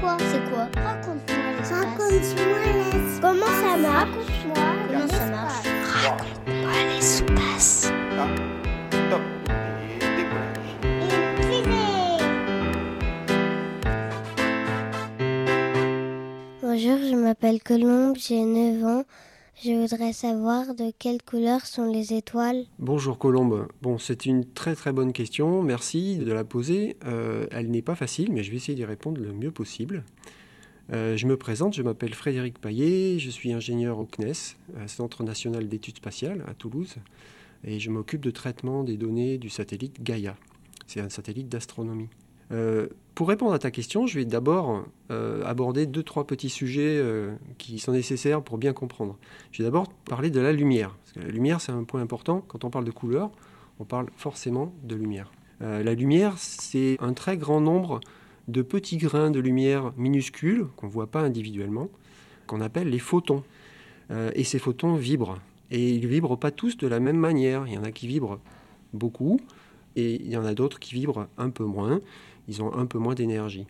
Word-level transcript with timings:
Pourquoi 0.00 0.16
C'est 0.30 0.50
quoi 0.50 0.68
Raconte-moi 0.82 1.52
l'espace. 1.56 1.72
Raconte-moi 1.72 2.58
l'espace. 2.74 3.20
Comment 3.20 3.46
ça 3.46 3.76
marche 3.76 4.08
Raconte-moi 4.08 4.64
comment 4.88 5.08
ça 5.08 5.26
marche. 5.26 5.66
Raconte-moi 6.04 6.72
l'espace. 6.94 7.92
Top. 9.10 9.20
Bonjour, 16.62 16.98
je 16.98 17.14
m'appelle 17.14 17.62
Colombe, 17.62 18.16
j'ai 18.18 18.44
9 18.44 18.84
ans. 18.84 19.04
Je 19.64 19.72
voudrais 19.72 20.12
savoir 20.12 20.74
de 20.74 20.92
quelle 20.98 21.22
couleur 21.22 21.64
sont 21.64 21.90
les 21.90 22.12
étoiles. 22.12 22.66
Bonjour 22.78 23.18
Colombe. 23.18 23.68
Bon, 23.80 23.96
c'est 23.96 24.26
une 24.26 24.44
très 24.44 24.74
très 24.74 24.92
bonne 24.92 25.14
question. 25.14 25.62
Merci 25.62 26.18
de 26.18 26.30
la 26.30 26.44
poser. 26.44 26.98
Euh, 27.06 27.46
elle 27.50 27.70
n'est 27.70 27.80
pas 27.80 27.94
facile, 27.94 28.32
mais 28.32 28.42
je 28.42 28.50
vais 28.50 28.58
essayer 28.58 28.74
d'y 28.74 28.84
répondre 28.84 29.18
le 29.18 29.32
mieux 29.32 29.50
possible. 29.50 30.04
Euh, 30.92 31.16
je 31.16 31.26
me 31.26 31.38
présente, 31.38 31.74
je 31.74 31.82
m'appelle 31.82 32.12
Frédéric 32.12 32.58
Paillet, 32.58 33.18
je 33.18 33.30
suis 33.30 33.54
ingénieur 33.54 33.98
au 33.98 34.04
CNES, 34.04 34.56
euh, 34.76 34.86
Centre 34.88 35.24
national 35.24 35.68
d'études 35.68 35.96
spatiales 35.96 36.44
à 36.46 36.52
Toulouse, 36.52 36.96
et 37.64 37.80
je 37.80 37.90
m'occupe 37.90 38.20
de 38.20 38.30
traitement 38.30 38.84
des 38.84 38.98
données 38.98 39.38
du 39.38 39.48
satellite 39.48 40.02
Gaia. 40.02 40.36
C'est 40.86 41.00
un 41.00 41.08
satellite 41.08 41.48
d'astronomie. 41.48 42.10
Euh, 42.52 42.88
pour 43.14 43.28
répondre 43.28 43.52
à 43.52 43.58
ta 43.58 43.70
question, 43.70 44.06
je 44.06 44.18
vais 44.18 44.24
d'abord 44.24 44.84
euh, 45.10 45.42
aborder 45.44 45.86
deux, 45.86 46.02
trois 46.02 46.26
petits 46.26 46.50
sujets 46.50 46.98
euh, 46.98 47.34
qui 47.58 47.78
sont 47.78 47.92
nécessaires 47.92 48.42
pour 48.42 48.58
bien 48.58 48.72
comprendre. 48.72 49.16
Je 49.52 49.62
vais 49.62 49.64
d'abord 49.64 49.88
parler 50.04 50.30
de 50.30 50.40
la 50.40 50.52
lumière. 50.52 50.96
La 51.16 51.28
lumière, 51.28 51.60
c'est 51.60 51.72
un 51.72 51.84
point 51.84 52.00
important. 52.00 52.44
Quand 52.46 52.64
on 52.64 52.70
parle 52.70 52.84
de 52.84 52.90
couleur, 52.90 53.30
on 53.80 53.84
parle 53.84 54.08
forcément 54.16 54.72
de 54.84 54.94
lumière. 54.94 55.32
La 55.60 55.94
lumière, 55.94 56.34
c'est 56.36 56.98
un 57.00 57.14
très 57.14 57.38
grand 57.38 57.62
nombre 57.62 58.00
de 58.46 58.60
petits 58.60 58.98
grains 58.98 59.30
de 59.30 59.40
lumière 59.40 59.94
minuscules 59.96 60.66
qu'on 60.76 60.86
ne 60.86 60.92
voit 60.92 61.06
pas 61.06 61.22
individuellement, 61.22 61.88
qu'on 62.46 62.60
appelle 62.60 62.90
les 62.90 62.98
photons. 62.98 63.42
Et 64.34 64.44
ces 64.44 64.58
photons 64.58 64.96
vibrent. 64.96 65.38
Et 65.70 65.94
ils 65.94 66.06
vibrent 66.06 66.38
pas 66.38 66.50
tous 66.50 66.76
de 66.76 66.86
la 66.86 67.00
même 67.00 67.16
manière. 67.16 67.66
Il 67.66 67.72
y 67.72 67.78
en 67.78 67.84
a 67.84 67.90
qui 67.90 68.06
vibrent 68.06 68.38
beaucoup, 68.92 69.40
et 69.96 70.16
il 70.16 70.28
y 70.28 70.36
en 70.36 70.44
a 70.44 70.54
d'autres 70.54 70.78
qui 70.78 70.94
vibrent 70.94 71.26
un 71.38 71.50
peu 71.50 71.64
moins. 71.64 72.00
Ils 72.48 72.62
ont 72.62 72.74
un 72.74 72.86
peu 72.86 72.98
moins 72.98 73.14
d'énergie. 73.14 73.66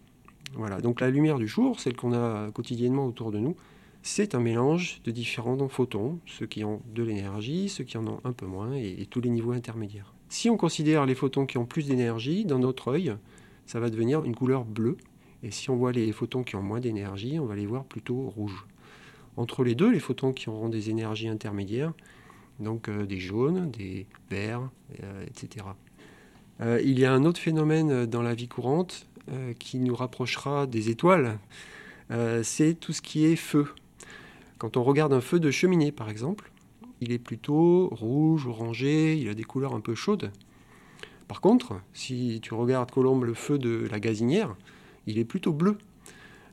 Voilà. 0.54 0.80
Donc 0.80 1.00
la 1.00 1.10
lumière 1.10 1.38
du 1.38 1.48
jour, 1.48 1.80
celle 1.80 1.96
qu'on 1.96 2.12
a 2.12 2.50
quotidiennement 2.52 3.06
autour 3.06 3.30
de 3.32 3.38
nous, 3.38 3.56
c'est 4.02 4.34
un 4.34 4.40
mélange 4.40 5.00
de 5.04 5.10
différents 5.10 5.68
photons, 5.68 6.20
ceux 6.26 6.46
qui 6.46 6.62
ont 6.64 6.80
de 6.94 7.02
l'énergie, 7.02 7.68
ceux 7.68 7.82
qui 7.82 7.98
en 7.98 8.06
ont 8.06 8.20
un 8.24 8.32
peu 8.32 8.46
moins, 8.46 8.72
et, 8.74 9.06
tous 9.10 9.20
les 9.20 9.30
niveaux 9.30 9.50
intermédiaires. 9.50 10.14
Si 10.28 10.48
on 10.48 10.56
considère 10.56 11.06
les 11.06 11.16
photons 11.16 11.44
qui 11.44 11.58
ont 11.58 11.66
plus 11.66 11.88
d'énergie, 11.88 12.44
dans 12.44 12.60
notre 12.60 12.88
œil, 12.88 13.16
ça 13.66 13.80
va 13.80 13.90
devenir 13.90 14.24
une 14.24 14.36
couleur 14.36 14.64
bleue. 14.64 14.96
Et 15.42 15.50
si 15.50 15.70
on 15.70 15.76
voit 15.76 15.92
les 15.92 16.12
photons 16.12 16.44
qui 16.44 16.56
ont 16.56 16.62
moins 16.62 16.80
d'énergie, 16.80 17.38
on 17.40 17.46
va 17.46 17.56
les 17.56 17.66
voir 17.66 17.84
plutôt 17.84 18.30
rouges. 18.30 18.66
Entre 19.36 19.64
les 19.64 19.74
deux, 19.74 19.90
les 19.90 20.00
photons 20.00 20.32
qui 20.32 20.48
auront 20.48 20.68
des 20.68 20.88
énergies 20.88 21.28
intermédiaires, 21.28 21.92
donc 22.60 22.88
euh, 22.88 23.06
des 23.06 23.18
jaunes, 23.18 23.70
des 23.70 24.06
verts, 24.30 24.70
euh, 25.02 25.26
etc. 25.26 25.66
Euh, 26.60 26.80
il 26.82 26.98
y 26.98 27.04
a 27.04 27.12
un 27.12 27.24
autre 27.24 27.40
phénomène 27.40 28.06
dans 28.06 28.22
la 28.22 28.34
vie 28.34 28.48
courante 28.48 29.06
euh, 29.30 29.52
qui 29.58 29.78
nous 29.78 29.94
rapprochera 29.94 30.66
des 30.66 30.90
étoiles, 30.90 31.38
Euh, 32.10 32.42
c'est 32.44 32.74
tout 32.74 32.92
ce 32.92 33.02
qui 33.02 33.24
est 33.24 33.36
feu. 33.36 33.66
Quand 34.58 34.76
on 34.76 34.84
regarde 34.84 35.12
un 35.12 35.20
feu 35.20 35.40
de 35.40 35.50
cheminée, 35.50 35.92
par 35.92 36.08
exemple, 36.08 36.50
il 37.00 37.12
est 37.12 37.18
plutôt 37.18 37.88
rouge, 37.88 38.46
orangé, 38.46 39.16
il 39.16 39.28
a 39.28 39.34
des 39.34 39.44
couleurs 39.44 39.74
un 39.74 39.80
peu 39.80 39.94
chaudes. 39.94 40.30
Par 41.28 41.40
contre, 41.40 41.80
si 41.92 42.38
tu 42.42 42.54
regardes 42.54 42.90
Colombe 42.90 43.24
le 43.24 43.34
feu 43.34 43.58
de 43.58 43.88
la 43.90 43.98
gazinière, 43.98 44.54
il 45.06 45.18
est 45.18 45.24
plutôt 45.24 45.52
bleu. 45.52 45.78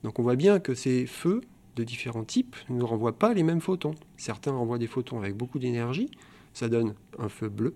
Donc 0.03 0.19
on 0.19 0.23
voit 0.23 0.35
bien 0.35 0.59
que 0.59 0.73
ces 0.73 1.05
feux 1.05 1.41
de 1.75 1.83
différents 1.83 2.25
types 2.25 2.55
ne 2.69 2.83
renvoient 2.83 3.17
pas 3.17 3.33
les 3.33 3.43
mêmes 3.43 3.61
photons. 3.61 3.95
Certains 4.17 4.51
renvoient 4.51 4.79
des 4.79 4.87
photons 4.87 5.19
avec 5.19 5.35
beaucoup 5.35 5.59
d'énergie, 5.59 6.09
ça 6.53 6.67
donne 6.67 6.95
un 7.19 7.29
feu 7.29 7.49
bleu, 7.49 7.75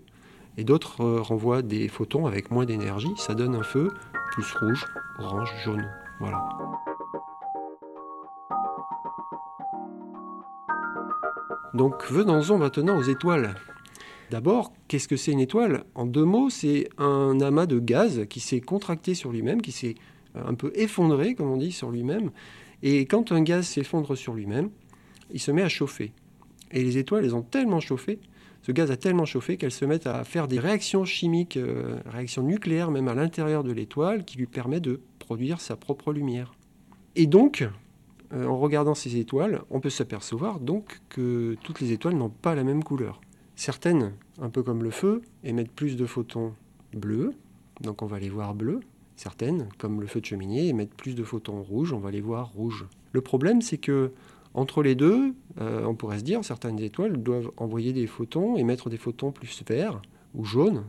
et 0.58 0.64
d'autres 0.64 1.00
euh, 1.02 1.22
renvoient 1.22 1.62
des 1.62 1.88
photons 1.88 2.26
avec 2.26 2.50
moins 2.50 2.66
d'énergie, 2.66 3.14
ça 3.16 3.34
donne 3.34 3.54
un 3.54 3.62
feu 3.62 3.94
plus 4.32 4.52
rouge, 4.60 4.84
orange, 5.18 5.54
jaune. 5.64 5.88
Voilà. 6.18 6.46
Donc 11.74 12.10
venons-en 12.10 12.58
maintenant 12.58 12.98
aux 12.98 13.02
étoiles. 13.02 13.54
D'abord, 14.30 14.72
qu'est-ce 14.88 15.06
que 15.06 15.16
c'est 15.16 15.30
une 15.30 15.40
étoile? 15.40 15.84
En 15.94 16.04
deux 16.04 16.24
mots, 16.24 16.50
c'est 16.50 16.88
un 16.98 17.40
amas 17.40 17.66
de 17.66 17.78
gaz 17.78 18.26
qui 18.28 18.40
s'est 18.40 18.60
contracté 18.60 19.14
sur 19.14 19.30
lui-même, 19.30 19.62
qui 19.62 19.72
s'est 19.72 19.94
un 20.34 20.54
peu 20.54 20.72
effondré, 20.74 21.34
comme 21.34 21.50
on 21.50 21.56
dit, 21.56 21.72
sur 21.72 21.90
lui-même. 21.90 22.30
Et 22.82 23.06
quand 23.06 23.32
un 23.32 23.42
gaz 23.42 23.66
s'effondre 23.66 24.16
sur 24.16 24.34
lui-même, 24.34 24.70
il 25.32 25.40
se 25.40 25.50
met 25.50 25.62
à 25.62 25.68
chauffer. 25.68 26.12
Et 26.72 26.82
les 26.82 26.98
étoiles, 26.98 27.24
elles 27.24 27.34
ont 27.34 27.42
tellement 27.42 27.80
chauffé, 27.80 28.18
ce 28.68 28.72
gaz 28.72 28.90
a 28.90 28.98
tellement 28.98 29.24
chauffé 29.24 29.56
qu'elles 29.56 29.72
se 29.72 29.86
mettent 29.86 30.06
à 30.06 30.24
faire 30.24 30.46
des 30.46 30.60
réactions 30.60 31.06
chimiques, 31.06 31.56
euh, 31.56 31.96
réactions 32.04 32.42
nucléaires 32.42 32.90
même 32.90 33.08
à 33.08 33.14
l'intérieur 33.14 33.64
de 33.64 33.72
l'étoile, 33.72 34.26
qui 34.26 34.36
lui 34.36 34.44
permet 34.44 34.78
de 34.78 35.00
produire 35.18 35.62
sa 35.62 35.74
propre 35.74 36.12
lumière. 36.12 36.52
Et 37.16 37.26
donc, 37.26 37.66
euh, 38.34 38.44
en 38.44 38.58
regardant 38.58 38.94
ces 38.94 39.16
étoiles, 39.16 39.62
on 39.70 39.80
peut 39.80 39.88
s'apercevoir 39.88 40.60
donc 40.60 41.00
que 41.08 41.56
toutes 41.62 41.80
les 41.80 41.92
étoiles 41.92 42.14
n'ont 42.14 42.28
pas 42.28 42.54
la 42.54 42.62
même 42.62 42.84
couleur. 42.84 43.22
Certaines, 43.56 44.12
un 44.38 44.50
peu 44.50 44.62
comme 44.62 44.82
le 44.82 44.90
feu, 44.90 45.22
émettent 45.44 45.72
plus 45.72 45.96
de 45.96 46.04
photons 46.04 46.52
bleus, 46.92 47.32
donc 47.80 48.02
on 48.02 48.06
va 48.06 48.18
les 48.18 48.28
voir 48.28 48.54
bleus. 48.54 48.80
Certaines, 49.16 49.70
comme 49.78 49.98
le 49.98 50.06
feu 50.06 50.20
de 50.20 50.26
cheminée, 50.26 50.68
émettent 50.68 50.94
plus 50.94 51.14
de 51.14 51.24
photons 51.24 51.62
rouges, 51.62 51.94
on 51.94 52.00
va 52.00 52.10
les 52.10 52.20
voir 52.20 52.48
rouges. 52.48 52.84
Le 53.12 53.22
problème, 53.22 53.62
c'est 53.62 53.78
que 53.78 54.12
entre 54.54 54.82
les 54.82 54.94
deux, 54.94 55.34
euh, 55.60 55.84
on 55.84 55.94
pourrait 55.94 56.18
se 56.18 56.24
dire 56.24 56.44
certaines 56.44 56.80
étoiles 56.80 57.16
doivent 57.16 57.50
envoyer 57.56 57.92
des 57.92 58.06
photons, 58.06 58.56
émettre 58.56 58.88
des 58.88 58.96
photons 58.96 59.30
plus 59.30 59.62
verts 59.68 60.00
ou 60.34 60.44
jaunes. 60.44 60.84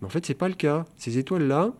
Mais 0.00 0.06
en 0.06 0.10
fait, 0.10 0.26
c'est 0.26 0.34
pas 0.34 0.48
le 0.48 0.54
cas. 0.54 0.84
Ces 0.96 1.18
étoiles-là, 1.18 1.72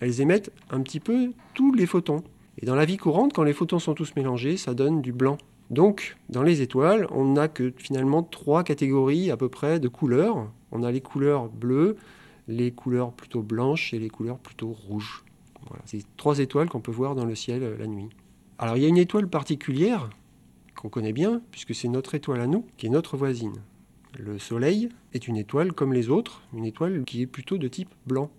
elles 0.00 0.20
émettent 0.20 0.52
un 0.70 0.80
petit 0.80 1.00
peu 1.00 1.32
tous 1.54 1.72
les 1.72 1.86
photons. 1.86 2.22
Et 2.58 2.66
dans 2.66 2.74
la 2.74 2.84
vie 2.84 2.96
courante, 2.96 3.32
quand 3.32 3.42
les 3.42 3.52
photons 3.52 3.78
sont 3.78 3.94
tous 3.94 4.14
mélangés, 4.16 4.56
ça 4.56 4.74
donne 4.74 5.02
du 5.02 5.12
blanc. 5.12 5.38
Donc, 5.70 6.16
dans 6.28 6.42
les 6.42 6.62
étoiles, 6.62 7.06
on 7.10 7.32
n'a 7.32 7.48
que 7.48 7.72
finalement 7.76 8.22
trois 8.22 8.62
catégories 8.62 9.30
à 9.30 9.36
peu 9.36 9.48
près 9.48 9.80
de 9.80 9.88
couleurs. 9.88 10.50
On 10.70 10.82
a 10.82 10.92
les 10.92 11.00
couleurs 11.00 11.48
bleues, 11.48 11.96
les 12.46 12.70
couleurs 12.70 13.12
plutôt 13.12 13.42
blanches 13.42 13.92
et 13.92 13.98
les 13.98 14.08
couleurs 14.08 14.38
plutôt 14.38 14.70
rouges. 14.70 15.24
Voilà. 15.68 15.82
C'est 15.86 16.04
trois 16.16 16.38
étoiles 16.38 16.68
qu'on 16.68 16.80
peut 16.80 16.92
voir 16.92 17.14
dans 17.14 17.24
le 17.24 17.34
ciel 17.34 17.62
euh, 17.62 17.76
la 17.76 17.86
nuit. 17.86 18.08
Alors, 18.58 18.76
il 18.76 18.84
y 18.84 18.86
a 18.86 18.88
une 18.88 18.96
étoile 18.96 19.28
particulière 19.28 20.08
qu'on 20.86 21.00
connaît 21.00 21.12
bien, 21.12 21.42
puisque 21.50 21.74
c'est 21.74 21.88
notre 21.88 22.14
étoile 22.14 22.40
à 22.40 22.46
nous, 22.46 22.64
qui 22.76 22.86
est 22.86 22.90
notre 22.90 23.16
voisine. 23.16 23.56
Le 24.16 24.38
Soleil 24.38 24.88
est 25.14 25.26
une 25.26 25.36
étoile 25.36 25.72
comme 25.72 25.92
les 25.92 26.10
autres, 26.10 26.42
une 26.54 26.64
étoile 26.64 27.04
qui 27.04 27.22
est 27.22 27.26
plutôt 27.26 27.58
de 27.58 27.66
type 27.66 27.92
blanc. 28.06 28.30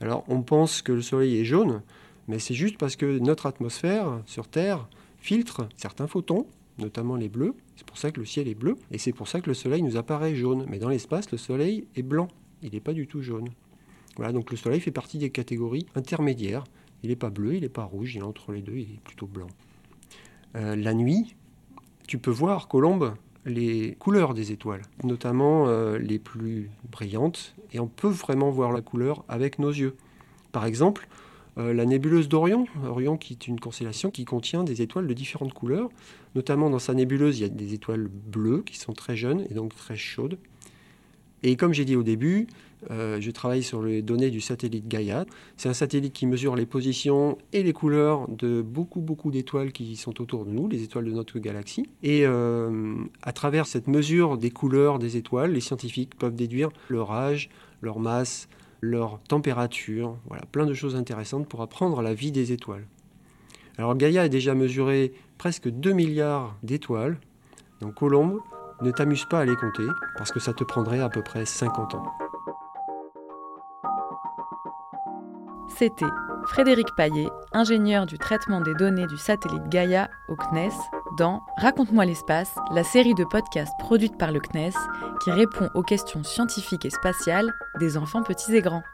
Alors, 0.00 0.24
on 0.26 0.42
pense 0.42 0.82
que 0.82 0.90
le 0.90 1.02
Soleil 1.02 1.38
est 1.38 1.44
jaune, 1.44 1.82
mais 2.26 2.40
c'est 2.40 2.54
juste 2.54 2.78
parce 2.78 2.96
que 2.96 3.20
notre 3.20 3.46
atmosphère 3.46 4.20
sur 4.26 4.48
Terre 4.48 4.88
filtre 5.18 5.68
certains 5.76 6.08
photons, 6.08 6.46
notamment 6.78 7.14
les 7.14 7.28
bleus. 7.28 7.54
C'est 7.76 7.86
pour 7.86 7.96
ça 7.96 8.10
que 8.10 8.18
le 8.18 8.26
ciel 8.26 8.48
est 8.48 8.56
bleu, 8.56 8.74
et 8.90 8.98
c'est 8.98 9.12
pour 9.12 9.28
ça 9.28 9.40
que 9.40 9.48
le 9.48 9.54
Soleil 9.54 9.82
nous 9.82 9.96
apparaît 9.96 10.34
jaune. 10.34 10.66
Mais 10.68 10.80
dans 10.80 10.88
l'espace, 10.88 11.30
le 11.30 11.38
Soleil 11.38 11.86
est 11.94 12.02
blanc, 12.02 12.26
il 12.62 12.72
n'est 12.72 12.80
pas 12.80 12.92
du 12.92 13.06
tout 13.06 13.22
jaune. 13.22 13.50
Voilà, 14.16 14.32
donc 14.32 14.50
le 14.50 14.56
Soleil 14.56 14.80
fait 14.80 14.90
partie 14.90 15.18
des 15.18 15.30
catégories 15.30 15.86
intermédiaires. 15.94 16.64
Il 17.04 17.10
n'est 17.10 17.16
pas 17.16 17.30
bleu, 17.30 17.54
il 17.54 17.60
n'est 17.60 17.68
pas 17.68 17.84
rouge, 17.84 18.16
il 18.16 18.18
est 18.18 18.22
entre 18.22 18.50
les 18.50 18.62
deux, 18.62 18.78
il 18.78 18.94
est 18.94 19.00
plutôt 19.04 19.26
blanc. 19.26 19.48
Euh, 20.56 20.74
la 20.74 20.94
nuit, 20.94 21.34
tu 22.14 22.18
peux 22.18 22.30
voir, 22.30 22.68
Colombe, 22.68 23.16
les 23.44 23.96
couleurs 23.98 24.34
des 24.34 24.52
étoiles, 24.52 24.82
notamment 25.02 25.66
euh, 25.66 25.98
les 25.98 26.20
plus 26.20 26.70
brillantes, 26.92 27.56
et 27.72 27.80
on 27.80 27.88
peut 27.88 28.06
vraiment 28.06 28.52
voir 28.52 28.70
la 28.70 28.82
couleur 28.82 29.24
avec 29.28 29.58
nos 29.58 29.70
yeux. 29.70 29.96
Par 30.52 30.64
exemple, 30.64 31.08
euh, 31.58 31.74
la 31.74 31.84
nébuleuse 31.84 32.28
d'Orion, 32.28 32.68
Orion 32.86 33.16
qui 33.16 33.32
est 33.32 33.48
une 33.48 33.58
constellation 33.58 34.12
qui 34.12 34.24
contient 34.24 34.62
des 34.62 34.80
étoiles 34.80 35.08
de 35.08 35.12
différentes 35.12 35.54
couleurs, 35.54 35.88
notamment 36.36 36.70
dans 36.70 36.78
sa 36.78 36.94
nébuleuse, 36.94 37.40
il 37.40 37.42
y 37.42 37.46
a 37.46 37.48
des 37.48 37.74
étoiles 37.74 38.06
bleues 38.06 38.62
qui 38.64 38.78
sont 38.78 38.92
très 38.92 39.16
jeunes 39.16 39.44
et 39.50 39.54
donc 39.54 39.74
très 39.74 39.96
chaudes. 39.96 40.38
Et 41.42 41.56
comme 41.56 41.72
j'ai 41.72 41.84
dit 41.84 41.96
au 41.96 42.04
début, 42.04 42.46
euh, 42.90 43.20
je 43.20 43.30
travaille 43.30 43.62
sur 43.62 43.82
les 43.82 44.02
données 44.02 44.30
du 44.30 44.40
satellite 44.40 44.88
Gaia. 44.88 45.24
C'est 45.56 45.68
un 45.68 45.74
satellite 45.74 46.12
qui 46.12 46.26
mesure 46.26 46.56
les 46.56 46.66
positions 46.66 47.38
et 47.52 47.62
les 47.62 47.72
couleurs 47.72 48.28
de 48.28 48.62
beaucoup, 48.62 49.00
beaucoup 49.00 49.30
d'étoiles 49.30 49.72
qui 49.72 49.96
sont 49.96 50.20
autour 50.20 50.44
de 50.44 50.50
nous, 50.50 50.68
les 50.68 50.82
étoiles 50.82 51.04
de 51.04 51.12
notre 51.12 51.38
galaxie. 51.38 51.86
Et 52.02 52.26
euh, 52.26 52.94
à 53.22 53.32
travers 53.32 53.66
cette 53.66 53.88
mesure 53.88 54.38
des 54.38 54.50
couleurs 54.50 54.98
des 54.98 55.16
étoiles, 55.16 55.52
les 55.52 55.60
scientifiques 55.60 56.16
peuvent 56.16 56.34
déduire 56.34 56.70
leur 56.88 57.12
âge, 57.12 57.50
leur 57.80 57.98
masse, 57.98 58.48
leur 58.80 59.20
température, 59.20 60.18
voilà, 60.26 60.44
plein 60.52 60.66
de 60.66 60.74
choses 60.74 60.96
intéressantes 60.96 61.48
pour 61.48 61.62
apprendre 61.62 62.02
la 62.02 62.14
vie 62.14 62.32
des 62.32 62.52
étoiles. 62.52 62.86
Alors 63.78 63.96
Gaia 63.96 64.22
a 64.22 64.28
déjà 64.28 64.54
mesuré 64.54 65.12
presque 65.38 65.68
2 65.68 65.92
milliards 65.92 66.56
d'étoiles. 66.62 67.18
Donc 67.80 67.94
Colombe, 67.94 68.40
ne 68.82 68.90
t'amuse 68.90 69.24
pas 69.24 69.40
à 69.40 69.44
les 69.44 69.56
compter, 69.56 69.86
parce 70.16 70.32
que 70.32 70.40
ça 70.40 70.52
te 70.52 70.64
prendrait 70.64 71.00
à 71.00 71.08
peu 71.08 71.22
près 71.22 71.44
50 71.44 71.94
ans. 71.94 72.23
C'était 75.76 76.06
Frédéric 76.46 76.94
Paillet, 76.96 77.28
ingénieur 77.52 78.06
du 78.06 78.16
traitement 78.16 78.60
des 78.60 78.74
données 78.74 79.08
du 79.08 79.16
satellite 79.16 79.68
Gaia 79.68 80.08
au 80.28 80.36
CNES, 80.36 80.70
dans 81.18 81.42
Raconte-moi 81.56 82.04
l'espace, 82.04 82.54
la 82.72 82.84
série 82.84 83.14
de 83.14 83.24
podcasts 83.24 83.76
produite 83.80 84.16
par 84.16 84.30
le 84.30 84.38
CNES 84.38 84.74
qui 85.22 85.32
répond 85.32 85.68
aux 85.74 85.82
questions 85.82 86.22
scientifiques 86.22 86.84
et 86.84 86.90
spatiales 86.90 87.52
des 87.80 87.96
enfants 87.96 88.22
petits 88.22 88.54
et 88.54 88.62
grands. 88.62 88.84